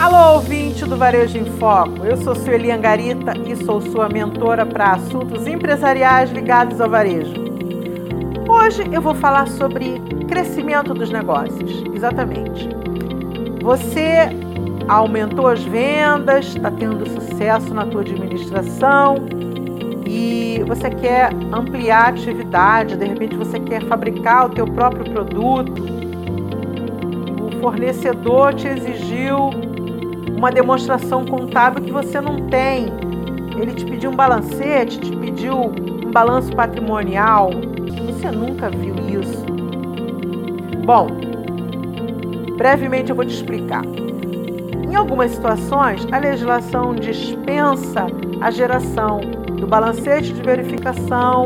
Alô, 0.00 0.36
ouvinte 0.36 0.86
do 0.86 0.96
Varejo 0.96 1.36
em 1.36 1.44
Foco. 1.58 2.06
Eu 2.06 2.16
sou 2.16 2.34
Sueli 2.34 2.70
Angarita 2.70 3.34
e 3.46 3.54
sou 3.54 3.82
sua 3.82 4.08
mentora 4.08 4.64
para 4.64 4.92
assuntos 4.92 5.46
empresariais 5.46 6.30
ligados 6.30 6.80
ao 6.80 6.88
varejo. 6.88 7.34
Hoje 8.48 8.88
eu 8.90 9.02
vou 9.02 9.14
falar 9.14 9.46
sobre 9.46 10.00
crescimento 10.26 10.94
dos 10.94 11.10
negócios. 11.10 11.84
Exatamente. 11.94 12.66
Você 13.62 14.30
aumentou 14.88 15.48
as 15.48 15.62
vendas, 15.62 16.46
está 16.46 16.70
tendo 16.70 17.06
sucesso 17.06 17.74
na 17.74 17.84
tua 17.84 18.00
administração 18.00 19.16
e 20.06 20.64
você 20.66 20.88
quer 20.88 21.30
ampliar 21.52 22.06
a 22.06 22.08
atividade, 22.08 22.96
de 22.96 23.04
repente 23.04 23.36
você 23.36 23.60
quer 23.60 23.82
fabricar 23.82 24.46
o 24.46 24.48
teu 24.48 24.66
próprio 24.66 25.04
produto. 25.12 25.74
O 27.38 27.60
fornecedor 27.60 28.54
te 28.54 28.66
exigiu 28.66 29.68
uma 30.36 30.50
demonstração 30.50 31.24
contábil 31.24 31.82
que 31.82 31.92
você 31.92 32.20
não 32.20 32.48
tem. 32.48 32.86
Ele 33.60 33.74
te 33.74 33.84
pediu 33.84 34.10
um 34.10 34.16
balancete, 34.16 34.98
te 34.98 35.14
pediu 35.16 35.56
um 35.56 36.10
balanço 36.10 36.54
patrimonial. 36.54 37.50
Você 38.06 38.30
nunca 38.30 38.70
viu 38.70 38.94
isso. 39.20 39.44
Bom, 40.84 41.08
brevemente 42.56 43.10
eu 43.10 43.16
vou 43.16 43.24
te 43.24 43.34
explicar. 43.34 43.84
Em 44.90 44.96
algumas 44.96 45.30
situações, 45.30 46.06
a 46.10 46.18
legislação 46.18 46.94
dispensa 46.94 48.06
a 48.40 48.50
geração 48.50 49.20
do 49.58 49.66
balancete 49.66 50.32
de 50.32 50.42
verificação, 50.42 51.44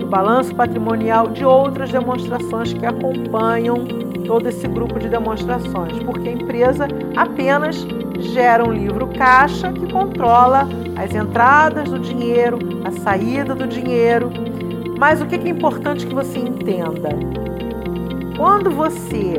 do 0.00 0.06
balanço 0.06 0.54
patrimonial, 0.54 1.28
de 1.28 1.44
outras 1.44 1.92
demonstrações 1.92 2.72
que 2.72 2.84
acompanham 2.84 4.07
todo 4.24 4.48
esse 4.48 4.66
grupo 4.66 4.98
de 4.98 5.08
demonstrações, 5.08 5.98
porque 6.04 6.28
a 6.28 6.32
empresa 6.32 6.88
apenas 7.16 7.86
gera 8.18 8.66
um 8.66 8.72
livro 8.72 9.06
caixa 9.08 9.72
que 9.72 9.92
controla 9.92 10.68
as 10.96 11.14
entradas 11.14 11.90
do 11.90 11.98
dinheiro, 11.98 12.58
a 12.84 12.90
saída 12.90 13.54
do 13.54 13.66
dinheiro. 13.66 14.30
Mas 14.98 15.20
o 15.20 15.26
que 15.26 15.36
é 15.36 15.48
importante 15.48 16.06
que 16.06 16.14
você 16.14 16.38
entenda? 16.38 17.10
Quando 18.36 18.70
você 18.70 19.34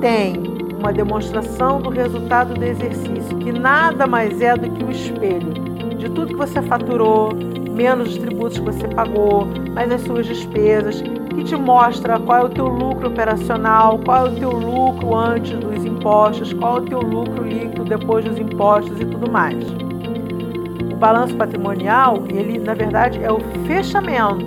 tem 0.00 0.34
uma 0.78 0.92
demonstração 0.92 1.80
do 1.80 1.90
resultado 1.90 2.54
do 2.54 2.64
exercício, 2.64 3.38
que 3.38 3.52
nada 3.52 4.06
mais 4.06 4.40
é 4.40 4.56
do 4.56 4.68
que 4.70 4.84
o 4.84 4.90
espelho 4.90 5.52
de 5.96 6.10
tudo 6.10 6.28
que 6.28 6.34
você 6.34 6.60
faturou, 6.62 7.32
menos 7.70 8.10
os 8.10 8.18
tributos 8.18 8.58
que 8.58 8.64
você 8.64 8.88
pagou, 8.88 9.46
mais 9.72 9.90
as 9.92 10.00
suas 10.00 10.26
despesas, 10.26 11.02
que 11.34 11.44
te 11.44 11.56
mostra 11.56 12.18
qual 12.18 12.38
é 12.38 12.44
o 12.44 12.48
teu 12.48 12.66
lucro 12.66 13.08
operacional, 13.08 13.98
qual 14.04 14.26
é 14.26 14.30
o 14.30 14.34
teu 14.34 14.50
lucro 14.50 15.14
antes 15.14 15.58
dos 15.58 15.84
impostos, 15.84 16.52
qual 16.52 16.78
é 16.78 16.80
o 16.80 16.84
teu 16.84 17.00
lucro 17.00 17.44
líquido 17.44 17.84
depois 17.84 18.24
dos 18.24 18.38
impostos 18.38 19.00
e 19.00 19.04
tudo 19.04 19.30
mais. 19.30 19.56
O 20.92 20.96
balanço 20.96 21.36
patrimonial, 21.36 22.24
ele 22.28 22.58
na 22.58 22.74
verdade 22.74 23.22
é 23.22 23.30
o 23.30 23.40
fechamento, 23.66 24.44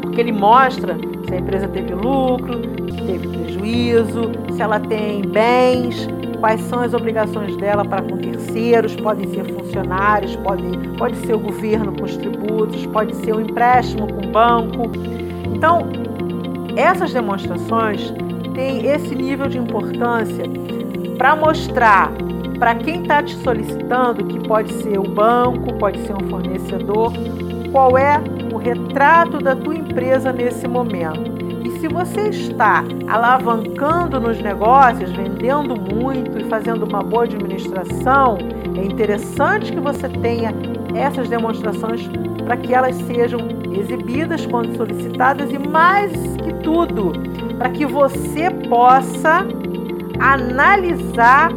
porque 0.00 0.20
ele 0.20 0.32
mostra 0.32 0.96
se 1.26 1.34
a 1.34 1.38
empresa 1.38 1.68
teve 1.68 1.94
lucro, 1.94 2.58
teve 3.06 3.28
prejuízo, 3.28 4.30
se 4.54 4.62
ela 4.62 4.80
tem 4.80 5.22
bens, 5.22 6.08
quais 6.40 6.60
são 6.62 6.80
as 6.80 6.94
obrigações 6.94 7.54
dela 7.56 7.84
para 7.84 8.02
com 8.02 8.16
terceiros, 8.16 8.96
podem 8.96 9.28
ser 9.28 9.44
funcionários, 9.44 10.34
pode, 10.36 10.64
pode 10.96 11.16
ser 11.18 11.34
o 11.34 11.38
governo 11.38 11.92
com 11.92 12.04
os 12.04 12.16
tributos, 12.16 12.86
pode 12.86 13.14
ser 13.16 13.34
o 13.34 13.40
empréstimo 13.40 14.12
com 14.12 14.26
o 14.26 14.30
banco. 14.30 15.19
Então, 15.60 15.80
essas 16.74 17.12
demonstrações 17.12 18.14
têm 18.54 18.86
esse 18.86 19.14
nível 19.14 19.46
de 19.46 19.58
importância 19.58 20.44
para 21.18 21.36
mostrar 21.36 22.10
para 22.58 22.76
quem 22.76 23.02
está 23.02 23.22
te 23.22 23.34
solicitando, 23.36 24.24
que 24.24 24.48
pode 24.48 24.72
ser 24.72 24.98
o 24.98 25.02
banco, 25.02 25.74
pode 25.74 25.98
ser 26.06 26.14
um 26.14 26.30
fornecedor, 26.30 27.12
qual 27.70 27.98
é 27.98 28.18
o 28.50 28.56
retrato 28.56 29.36
da 29.36 29.54
tua 29.54 29.74
empresa 29.74 30.32
nesse 30.32 30.66
momento. 30.66 31.30
E 31.62 31.78
se 31.78 31.88
você 31.88 32.30
está 32.30 32.82
alavancando 33.06 34.18
nos 34.18 34.40
negócios, 34.40 35.10
vendendo 35.10 35.78
muito 35.78 36.38
e 36.38 36.44
fazendo 36.44 36.86
uma 36.86 37.02
boa 37.02 37.24
administração, 37.24 38.38
é 38.78 38.82
interessante 38.82 39.70
que 39.70 39.80
você 39.80 40.08
tenha 40.08 40.54
essas 40.94 41.28
demonstrações 41.28 42.08
para 42.50 42.56
que 42.56 42.74
elas 42.74 42.96
sejam 42.96 43.38
exibidas 43.72 44.44
quando 44.44 44.76
solicitadas 44.76 45.52
e 45.52 45.58
mais 45.68 46.10
que 46.38 46.52
tudo, 46.64 47.12
para 47.56 47.70
que 47.70 47.86
você 47.86 48.50
possa 48.68 49.46
analisar 50.18 51.52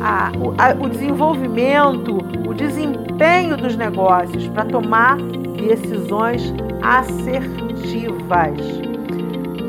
a, 0.00 0.28
a, 0.56 0.74
o 0.82 0.88
desenvolvimento, 0.88 2.16
o 2.48 2.54
desempenho 2.54 3.54
dos 3.58 3.76
negócios 3.76 4.48
para 4.48 4.64
tomar 4.64 5.18
decisões 5.58 6.54
assertivas. 6.80 8.58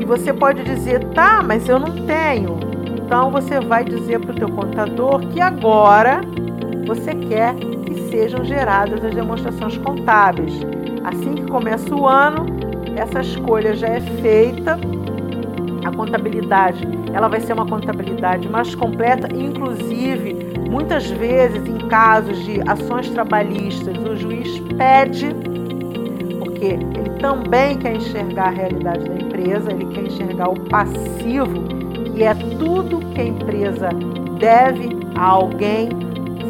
E 0.00 0.06
você 0.06 0.32
pode 0.32 0.64
dizer, 0.64 1.04
tá, 1.10 1.42
mas 1.42 1.68
eu 1.68 1.78
não 1.78 2.06
tenho. 2.06 2.58
Então 2.96 3.30
você 3.30 3.60
vai 3.60 3.84
dizer 3.84 4.20
para 4.20 4.30
o 4.30 4.34
teu 4.34 4.48
contador 4.48 5.20
que 5.28 5.38
agora 5.38 6.22
você 6.86 7.14
quer 7.14 7.54
que 7.56 7.75
sejam 8.16 8.42
geradas 8.46 9.04
as 9.04 9.14
demonstrações 9.14 9.76
contábeis. 9.76 10.54
Assim 11.04 11.34
que 11.34 11.46
começa 11.50 11.94
o 11.94 12.06
ano, 12.06 12.46
essa 12.96 13.20
escolha 13.20 13.76
já 13.76 13.88
é 13.88 14.00
feita. 14.00 14.78
A 15.84 15.92
contabilidade, 15.94 16.82
ela 17.12 17.28
vai 17.28 17.40
ser 17.40 17.52
uma 17.52 17.66
contabilidade 17.66 18.48
mais 18.48 18.74
completa, 18.74 19.28
inclusive 19.36 20.34
muitas 20.70 21.10
vezes 21.10 21.62
em 21.68 21.76
casos 21.88 22.42
de 22.44 22.60
ações 22.66 23.10
trabalhistas, 23.10 23.96
o 23.98 24.16
juiz 24.16 24.58
pede 24.78 25.28
porque 26.38 26.66
ele 26.66 27.10
também 27.20 27.76
quer 27.76 27.96
enxergar 27.96 28.48
a 28.48 28.50
realidade 28.50 29.08
da 29.08 29.14
empresa, 29.14 29.70
ele 29.70 29.84
quer 29.94 30.06
enxergar 30.06 30.48
o 30.48 30.60
passivo, 30.68 31.62
que 32.14 32.22
é 32.24 32.34
tudo 32.34 32.98
que 33.12 33.20
a 33.20 33.24
empresa 33.24 33.90
deve 34.40 34.88
a 35.14 35.22
alguém 35.22 35.90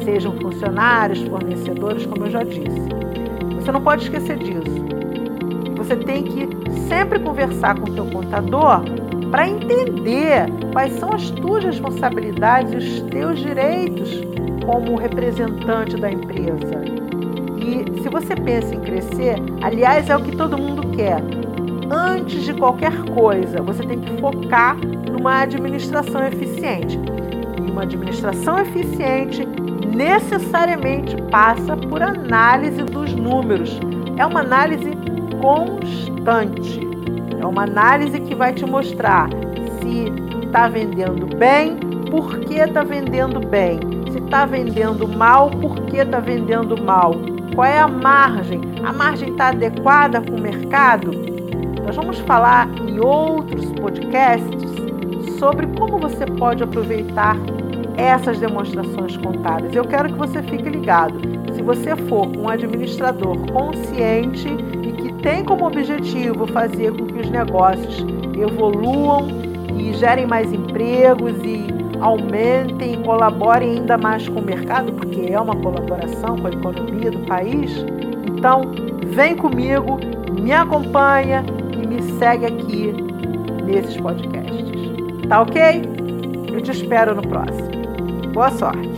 sejam 0.05 0.33
funcionários, 0.39 1.21
fornecedores, 1.23 2.07
como 2.07 2.27
eu 2.27 2.31
já 2.31 2.43
disse. 2.43 2.89
Você 3.57 3.73
não 3.73 3.83
pode 3.83 4.05
esquecer 4.05 4.39
disso. 4.39 4.87
Você 5.77 5.97
tem 5.97 6.25
que 6.25 6.49
sempre 6.89 7.19
conversar 7.19 7.79
com 7.79 7.91
o 7.91 7.95
seu 7.95 8.07
contador 8.07 8.83
para 9.31 9.49
entender 9.49 10.47
quais 10.73 10.93
são 10.95 11.13
as 11.13 11.31
tuas 11.31 11.65
responsabilidades 11.65 12.73
e 12.73 12.77
os 12.77 13.01
teus 13.11 13.39
direitos 13.39 14.21
como 14.65 14.97
representante 14.97 15.97
da 15.97 16.11
empresa. 16.11 16.85
E 17.59 18.03
se 18.03 18.09
você 18.09 18.35
pensa 18.35 18.75
em 18.75 18.81
crescer, 18.81 19.37
aliás, 19.63 20.09
é 20.09 20.17
o 20.17 20.23
que 20.23 20.37
todo 20.37 20.57
mundo 20.57 20.89
quer. 20.91 21.21
Antes 21.91 22.43
de 22.43 22.55
qualquer 22.55 22.97
coisa, 23.15 23.63
você 23.63 23.83
tem 23.85 24.01
que 24.01 24.21
focar 24.21 24.77
numa 24.77 25.43
administração 25.43 26.25
eficiente. 26.27 26.99
E 27.59 27.71
uma 27.71 27.83
administração 27.83 28.59
eficiente 28.59 29.47
necessariamente 29.97 31.17
passa 31.31 31.77
por 31.77 32.03
análise 32.03 32.83
dos 32.83 33.15
números. 33.15 33.81
É 34.19 34.27
uma 34.27 34.41
análise 34.41 34.91
constante. 35.41 36.81
É 37.41 37.47
uma 37.47 37.63
análise 37.63 38.21
que 38.21 38.35
vai 38.35 38.53
te 38.53 38.67
mostrar 38.67 39.29
se 39.81 40.13
está 40.45 40.69
vendendo 40.69 41.27
bem, 41.37 41.77
por 42.11 42.39
que 42.41 42.55
está 42.55 42.85
vendendo 42.85 43.41
bem. 43.41 43.81
Se 44.13 44.19
está 44.19 44.45
vendendo 44.45 45.09
mal, 45.09 45.51
por 45.51 45.81
que 45.87 45.97
está 45.97 46.21
vendendo 46.21 46.81
mal. 46.83 47.15
Qual 47.55 47.67
é 47.67 47.79
a 47.79 47.89
margem? 47.89 48.61
A 48.85 48.93
margem 48.93 49.31
está 49.31 49.49
adequada 49.49 50.21
com 50.21 50.37
o 50.37 50.41
mercado? 50.41 51.11
Nós 51.87 51.97
vamos 51.97 52.19
falar 52.21 52.69
em 52.87 53.01
outros 53.01 53.65
podcasts 53.73 54.77
sobre 55.39 55.67
como 55.79 55.99
você 55.99 56.27
pode 56.27 56.63
aproveitar 56.63 57.37
essas 57.97 58.39
demonstrações 58.39 59.17
contábeis. 59.17 59.75
Eu 59.75 59.85
quero 59.85 60.13
que 60.13 60.19
você 60.19 60.43
fique 60.43 60.69
ligado. 60.69 61.19
Se 61.55 61.63
você 61.63 61.97
for 61.97 62.27
um 62.37 62.49
administrador 62.49 63.39
consciente 63.51 64.49
e 64.49 64.93
que 64.93 65.13
tem 65.23 65.45
como 65.45 65.67
objetivo 65.67 66.47
fazer 66.47 66.93
com 66.93 67.07
que 67.07 67.21
os 67.21 67.31
negócios 67.31 68.05
evoluam 68.39 69.29
e 69.79 69.93
gerem 69.95 70.27
mais 70.27 70.53
empregos 70.53 71.35
e 71.43 71.67
aumentem 72.01 73.03
colaborem 73.03 73.79
ainda 73.79 73.97
mais 73.97 74.29
com 74.29 74.41
o 74.41 74.45
mercado, 74.45 74.93
porque 74.93 75.33
é 75.33 75.41
uma 75.41 75.57
colaboração 75.57 76.37
com 76.37 76.47
a 76.47 76.51
economia 76.51 77.11
do 77.11 77.21
país, 77.21 77.71
então 78.27 78.73
vem 79.07 79.35
comigo, 79.37 79.99
me 80.39 80.53
acompanha 80.53 81.45
e 81.73 81.87
me 81.87 82.03
segue 82.19 82.47
aqui 82.47 82.95
nesses 83.65 83.97
podcasts. 83.97 84.67
Tá 85.29 85.43
ok? 85.43 85.83
Eu 86.53 86.61
te 86.61 86.71
espero 86.71 87.15
no 87.15 87.23
próximo. 87.23 87.76
Boa 88.37 88.51
sorte! 88.51 88.96